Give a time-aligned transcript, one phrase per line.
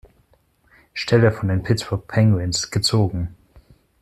[0.95, 3.35] Stelle von den Pittsburgh Penguins gezogen.